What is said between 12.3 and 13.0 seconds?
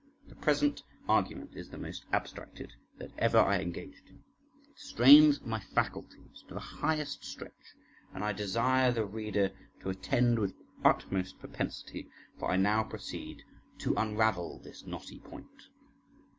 for I now